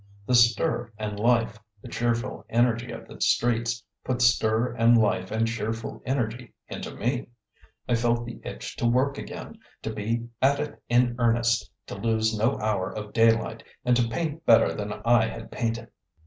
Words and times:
The 0.25 0.33
stir 0.33 0.91
and 0.97 1.19
life, 1.19 1.59
the 1.83 1.87
cheerful 1.87 2.43
energy 2.49 2.91
of 2.91 3.07
the 3.07 3.21
streets, 3.21 3.83
put 4.03 4.19
stir 4.19 4.73
and 4.73 4.97
life 4.97 5.29
and 5.29 5.47
cheerful 5.47 6.01
energy 6.07 6.55
into 6.67 6.95
me. 6.95 7.27
I 7.87 7.93
felt 7.93 8.25
the 8.25 8.41
itch 8.43 8.75
to 8.77 8.87
work 8.87 9.19
again, 9.19 9.59
to 9.83 9.93
be 9.93 10.27
at 10.41 10.59
it, 10.59 10.69
at 10.69 10.69
it 10.73 10.83
in 10.89 11.15
earnest 11.19 11.69
to 11.85 11.93
lose 11.93 12.35
no 12.35 12.57
hour 12.57 12.89
of 12.91 13.13
daylight, 13.13 13.63
and 13.85 13.95
to 13.95 14.07
paint 14.09 14.43
better 14.43 14.73
than 14.73 14.91
I 15.05 15.27
had 15.27 15.51
painted! 15.51 15.91